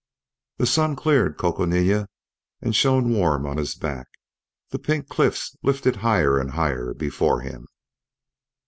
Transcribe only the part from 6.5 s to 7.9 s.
higher before him.